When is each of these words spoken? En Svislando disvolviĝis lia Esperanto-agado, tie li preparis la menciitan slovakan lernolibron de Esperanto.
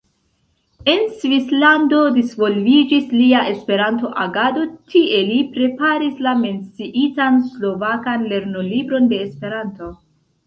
En 0.91 1.01
Svislando 1.17 1.97
disvolviĝis 2.13 3.11
lia 3.19 3.41
Esperanto-agado, 3.49 4.63
tie 4.93 5.19
li 5.27 5.37
preparis 5.57 6.15
la 6.29 6.33
menciitan 6.39 7.37
slovakan 7.51 8.25
lernolibron 8.33 9.07
de 9.13 9.21
Esperanto. 9.27 9.91